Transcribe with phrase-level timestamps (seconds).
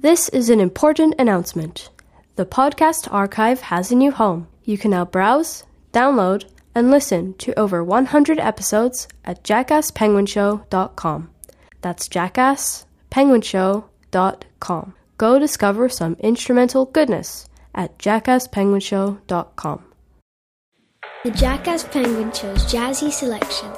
[0.00, 1.90] This is an important announcement.
[2.36, 4.48] The podcast archive has a new home.
[4.64, 11.30] You can now browse, download, and listen to over 100 episodes at jackasspenguinshow.com.
[11.82, 14.94] That's jackasspenguinshow.com.
[15.18, 19.84] Go discover some instrumental goodness at jackasspenguinshow.com.
[21.24, 23.70] The Jackass Penguin Show's jazzy selection.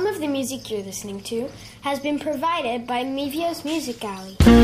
[0.00, 1.50] Some of the music you're listening to
[1.82, 4.59] has been provided by Mevio's Music Alley.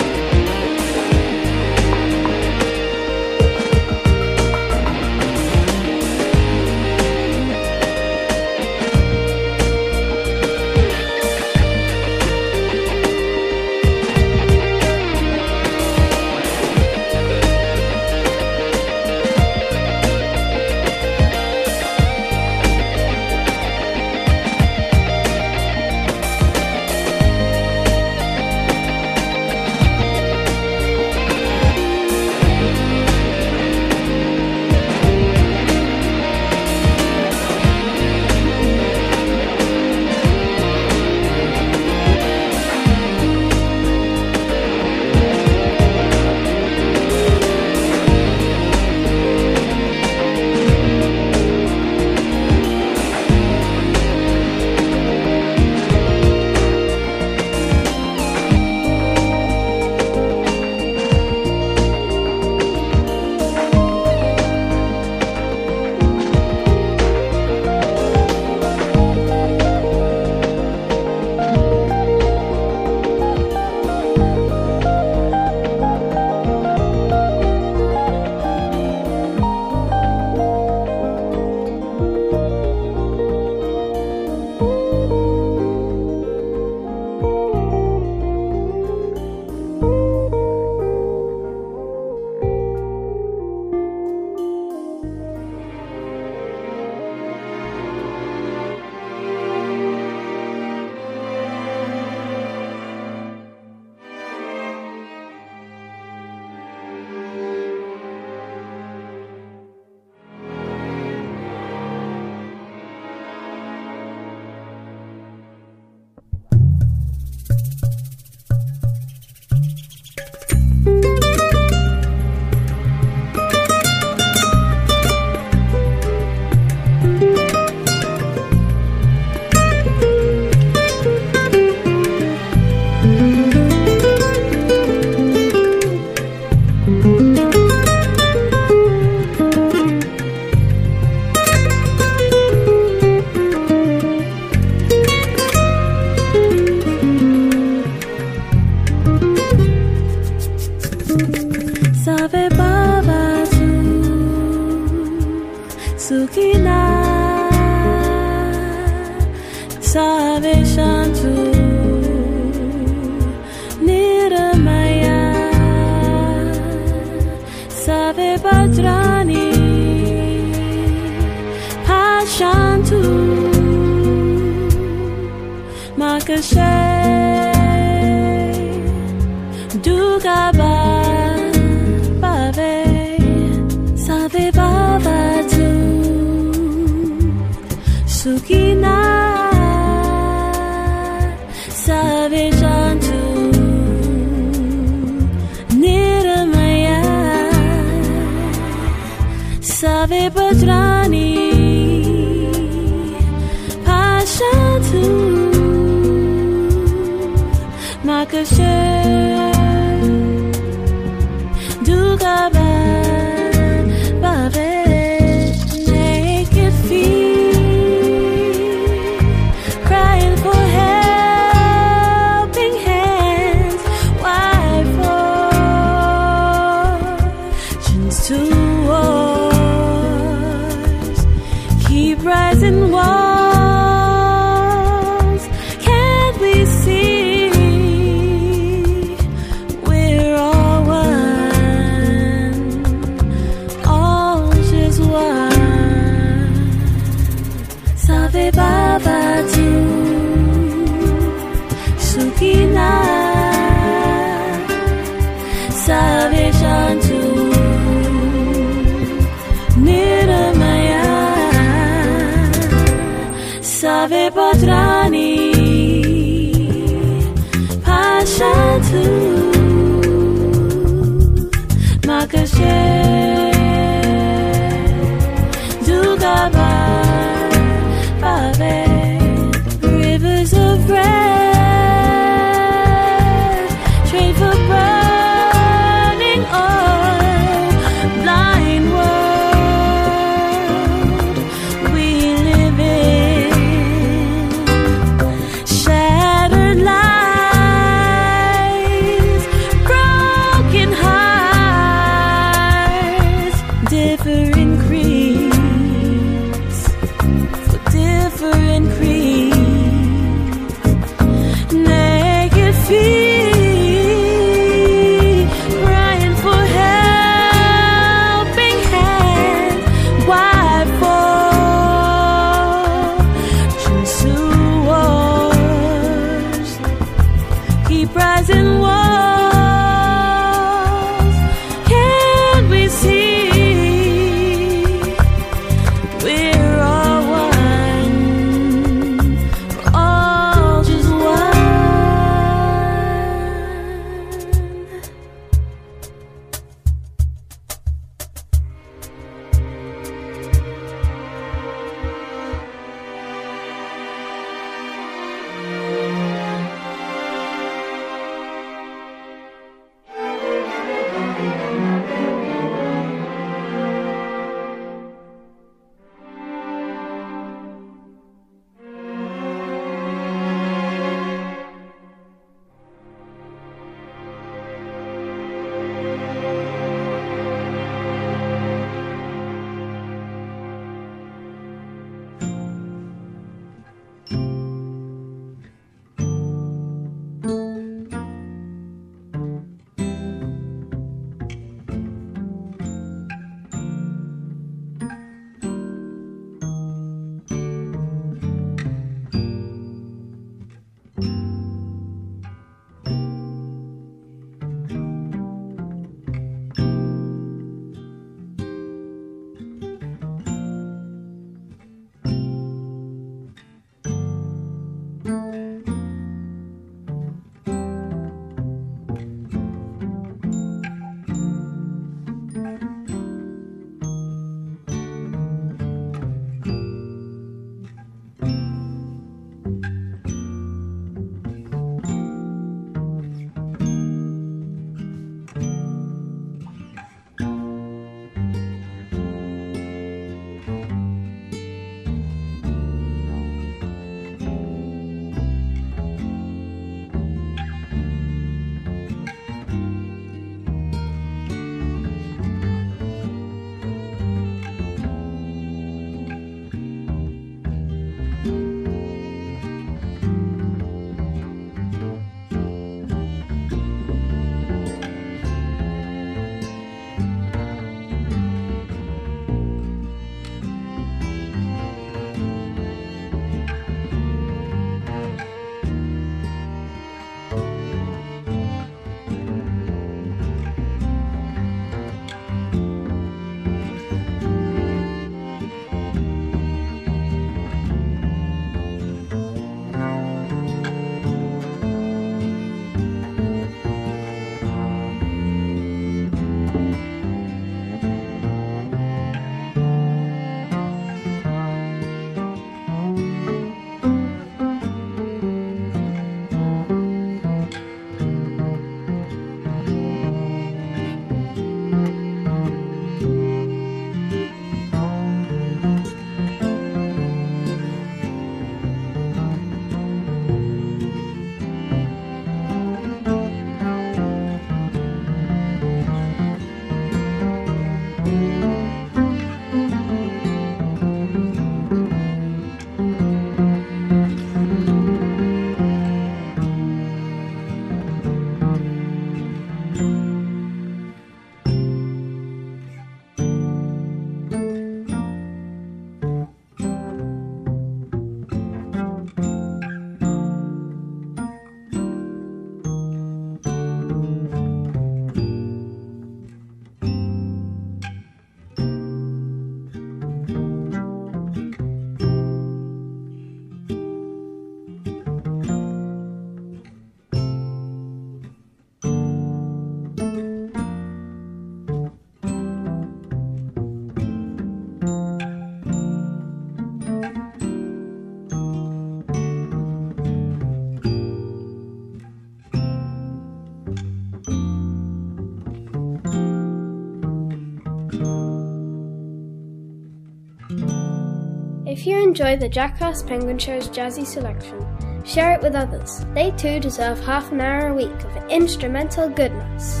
[591.98, 594.86] If you enjoy the Jackass Penguin Show's jazzy selection,
[595.24, 596.24] share it with others.
[596.32, 600.00] They too deserve half an hour a week of instrumental goodness.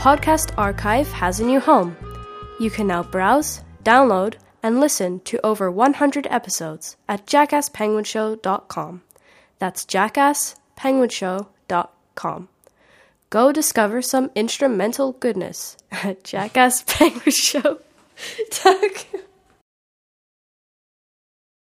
[0.00, 1.94] Podcast archive has a new home.
[2.58, 9.02] You can now browse, download, and listen to over 100 episodes at jackasspenguinshow.com.
[9.58, 12.48] That's jackasspenguinshow.com.
[13.28, 19.20] Go discover some instrumental goodness at jackasspenguinshow.com.